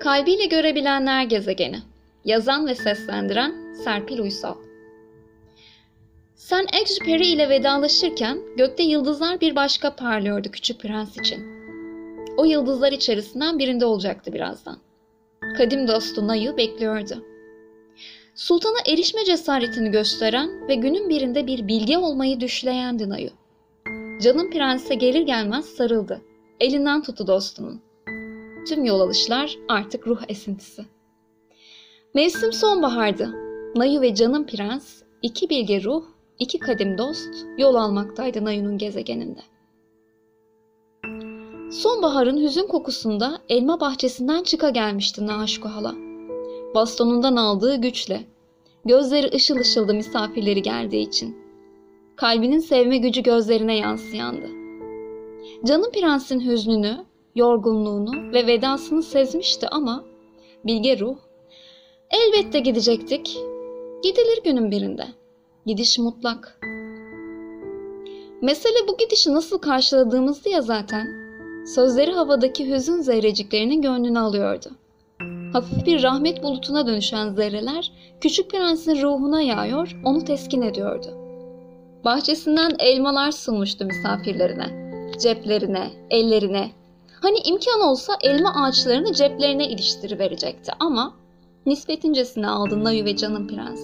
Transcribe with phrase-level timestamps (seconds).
[0.00, 1.78] Kalbiyle Görebilenler Gezegeni
[2.24, 4.54] Yazan ve seslendiren Serpil Uysal
[6.34, 11.44] Sen Exuperi ile vedalaşırken gökte yıldızlar bir başka parlıyordu küçük prens için.
[12.36, 14.78] O yıldızlar içerisinden birinde olacaktı birazdan.
[15.58, 17.24] Kadim dostu Nayu bekliyordu.
[18.34, 23.30] Sultana erişme cesaretini gösteren ve günün birinde bir bilge olmayı düşleyendi Nayu.
[24.22, 26.20] Canım prense gelir gelmez sarıldı.
[26.60, 27.85] Elinden tuttu dostunun.
[28.68, 30.84] Tüm yol alışlar artık ruh esintisi.
[32.14, 33.34] Mevsim sonbahardı.
[33.76, 36.04] Nayu ve canım prens, iki bilge ruh,
[36.38, 39.40] iki kadim dost yol almaktaydı Nayu'nun gezegeninde.
[41.70, 45.94] Sonbaharın hüzün kokusunda elma bahçesinden çıka gelmişti Naşko hala.
[46.74, 48.24] Bastonundan aldığı güçle.
[48.84, 51.36] Gözleri ışıl ışıldı misafirleri geldiği için.
[52.16, 54.46] Kalbinin sevme gücü gözlerine yansıyandı.
[55.64, 57.04] Canım prensin hüznünü,
[57.36, 60.04] yorgunluğunu ve vedasını sezmişti ama
[60.64, 61.16] bilge ruh
[62.10, 63.38] elbette gidecektik.
[64.02, 65.06] Gidilir günün birinde.
[65.66, 66.58] Gidiş mutlak.
[68.42, 71.06] Mesele bu gidişi nasıl karşıladığımızdı ya zaten.
[71.74, 74.70] Sözleri havadaki hüzün zerreciklerinin gönlünü alıyordu.
[75.52, 81.06] Hafif bir rahmet bulutuna dönüşen zerreler küçük prensin ruhuna yağıyor, onu teskin ediyordu.
[82.04, 86.70] Bahçesinden elmalar sunmuştu misafirlerine, ceplerine, ellerine,
[87.20, 91.16] Hani imkan olsa elma ağaçlarını ceplerine iliştiriverecekti ama
[91.66, 93.80] nispetincesine aldı Nayu ve Canım Prens.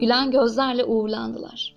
[0.00, 1.74] Gülen gözlerle uğurlandılar.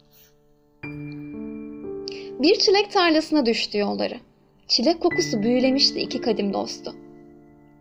[2.39, 4.15] Bir çilek tarlasına düştü yolları.
[4.67, 6.95] Çilek kokusu büyülemişti iki kadim dostu.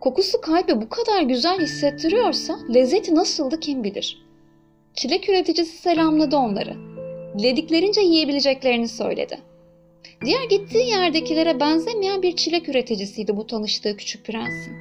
[0.00, 4.24] Kokusu kalbe bu kadar güzel hissettiriyorsa lezzeti nasıldı kim bilir.
[4.94, 6.74] Çilek üreticisi selamladı onları.
[7.38, 9.53] Dilediklerince yiyebileceklerini söyledi.''
[10.24, 14.74] Diğer gittiği yerdekilere benzemeyen bir çilek üreticisiydi bu tanıştığı küçük prensin.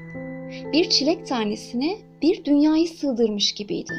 [0.73, 3.94] Bir çilek tanesine bir dünyayı sığdırmış gibiydi.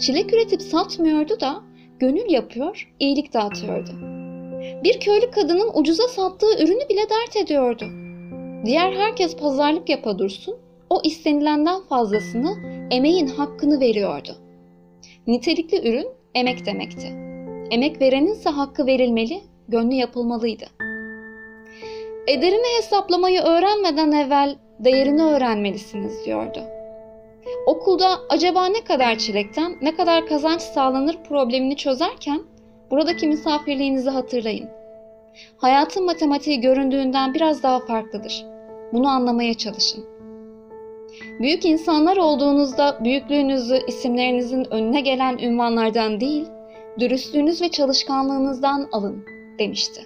[0.00, 1.62] Çilek üretip satmıyordu da
[1.98, 3.90] gönül yapıyor, iyilik dağıtıyordu.
[4.84, 7.84] Bir köylü kadının ucuza sattığı ürünü bile dert ediyordu.
[8.66, 10.56] Diğer herkes pazarlık yapa dursun,
[10.90, 12.56] o istenilenden fazlasını,
[12.90, 14.36] emeğin hakkını veriyordu.
[15.26, 17.06] Nitelikli ürün emek demekti.
[17.70, 20.64] Emek vereninse hakkı verilmeli, gönlü yapılmalıydı.
[22.26, 26.60] Ederini hesaplamayı öğrenmeden evvel değerini öğrenmelisiniz diyordu.
[27.66, 32.40] Okulda acaba ne kadar çilekten ne kadar kazanç sağlanır problemini çözerken
[32.90, 34.68] buradaki misafirliğinizi hatırlayın.
[35.56, 38.46] Hayatın matematiği göründüğünden biraz daha farklıdır.
[38.92, 40.04] Bunu anlamaya çalışın.
[41.40, 46.46] Büyük insanlar olduğunuzda büyüklüğünüzü isimlerinizin önüne gelen ünvanlardan değil,
[46.98, 50.02] dürüstlüğünüz ve çalışkanlığınızdan alın demişti.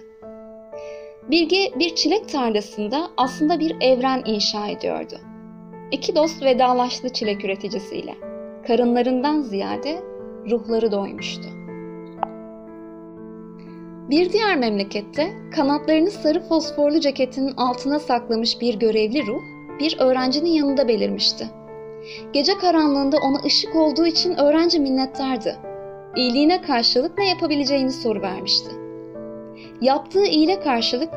[1.31, 5.15] Bilge bir çilek tarlasında aslında bir evren inşa ediyordu.
[5.91, 8.15] İki dost vedalaştı çilek üreticisiyle.
[8.67, 10.03] Karınlarından ziyade
[10.51, 11.43] ruhları doymuştu.
[14.09, 19.41] Bir diğer memlekette kanatlarını sarı fosforlu ceketinin altına saklamış bir görevli ruh
[19.79, 21.47] bir öğrencinin yanında belirmişti.
[22.33, 25.55] Gece karanlığında ona ışık olduğu için öğrenci minnettardı.
[26.15, 28.82] İyiliğine karşılık ne yapabileceğini soru vermişti.
[29.81, 31.13] Yaptığı iyile karşılık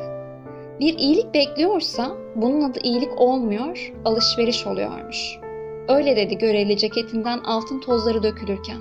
[0.79, 5.39] bir iyilik bekliyorsa bunun adı iyilik olmuyor, alışveriş oluyormuş.
[5.87, 8.77] Öyle dedi görevli ceketinden altın tozları dökülürken.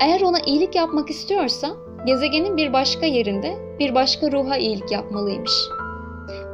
[0.00, 1.68] Eğer ona iyilik yapmak istiyorsa
[2.06, 5.52] gezegenin bir başka yerinde bir başka ruha iyilik yapmalıymış.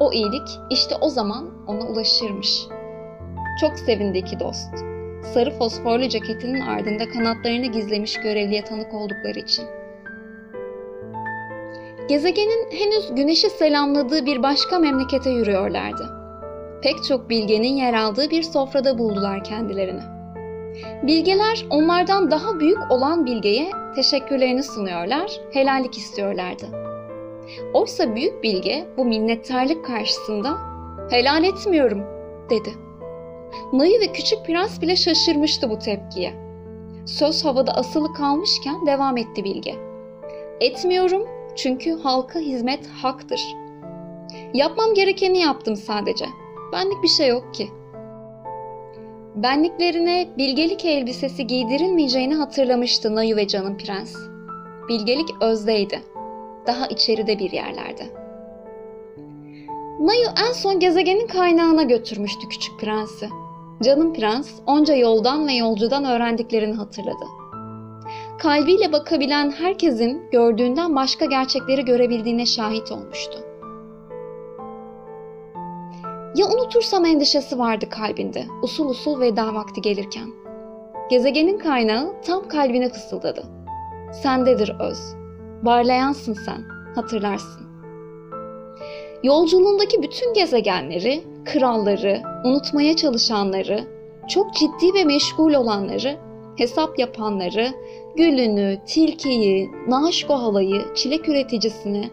[0.00, 2.66] O iyilik işte o zaman ona ulaşırmış.
[3.60, 4.75] Çok sevindi iki dost.
[5.34, 9.64] Sarı fosforlu ceketinin ardında kanatlarını gizlemiş görevliye tanık oldukları için.
[12.08, 16.10] Gezegenin henüz güneşi selamladığı bir başka memlekete yürüyorlardı.
[16.82, 20.00] Pek çok bilgenin yer aldığı bir sofrada buldular kendilerini.
[21.02, 26.66] Bilgeler onlardan daha büyük olan bilgeye teşekkürlerini sunuyorlar, helallik istiyorlardı.
[27.74, 30.56] Oysa büyük bilge bu minnettarlık karşısında
[31.10, 32.02] helal etmiyorum
[32.50, 32.70] dedi.
[33.72, 36.32] Nayı ve küçük prens bile şaşırmıştı bu tepkiye.
[37.06, 39.75] Söz havada asılı kalmışken devam etti bilge.
[40.61, 43.40] Etmiyorum çünkü halka hizmet haktır.
[44.55, 46.26] Yapmam gerekeni yaptım sadece.
[46.72, 47.69] Benlik bir şey yok ki.
[49.34, 54.14] Benliklerine bilgelik elbisesi giydirilmeyeceğini hatırlamıştı Nayu ve Canım Prens.
[54.88, 56.02] Bilgelik özdeydi.
[56.66, 58.06] Daha içeride bir yerlerde.
[60.00, 63.28] Nayu en son gezegenin kaynağına götürmüştü küçük prensi.
[63.82, 67.38] Canım prens onca yoldan ve yolcudan öğrendiklerini hatırladı
[68.38, 73.38] kalbiyle bakabilen herkesin gördüğünden başka gerçekleri görebildiğine şahit olmuştu.
[76.37, 80.29] Ya unutursam endişesi vardı kalbinde usul usul veda vakti gelirken.
[81.11, 83.43] Gezegenin kaynağı tam kalbine fısıldadı.
[84.23, 84.99] Sendedir öz.
[85.62, 86.64] Barlayansın sen,
[86.94, 87.69] hatırlarsın.
[89.23, 93.85] Yolculuğundaki bütün gezegenleri, kralları, unutmaya çalışanları,
[94.29, 96.17] çok ciddi ve meşgul olanları,
[96.56, 97.69] hesap yapanları,
[98.19, 102.11] gülünü, tilkiyi, naşko halayı, çilek üreticisini,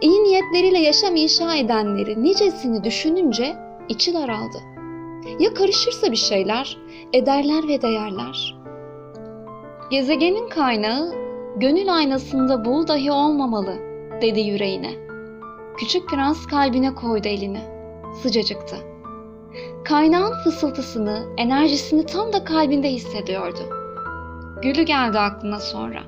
[0.00, 3.56] iyi niyetleriyle yaşam inşa edenleri nicesini düşününce
[3.88, 4.58] içi daraldı.
[5.38, 6.78] Ya karışırsa bir şeyler,
[7.12, 8.56] ederler ve değerler.
[9.90, 11.14] Gezegenin kaynağı
[11.56, 13.74] gönül aynasında bul dahi olmamalı
[14.22, 14.94] dedi yüreğine.
[15.76, 17.60] Küçük prens kalbine koydu elini.
[18.22, 18.76] Sıcacıktı.
[19.84, 23.79] Kaynağın fısıltısını, enerjisini tam da kalbinde hissediyordu.
[24.62, 26.02] Gülü geldi aklına sonra.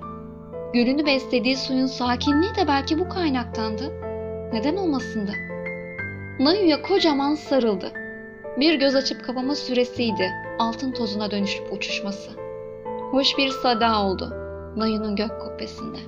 [0.73, 3.93] Gülünü beslediği suyun sakinliği de belki bu kaynaktandı.
[4.53, 5.33] Neden olmasındı?
[6.39, 7.93] Nayu'ya kocaman sarıldı.
[8.57, 12.31] Bir göz açıp kapama süresiydi altın tozuna dönüşüp uçuşması.
[13.11, 14.33] Hoş bir sada oldu
[14.77, 15.99] Nayu'nun gök kubbesinde.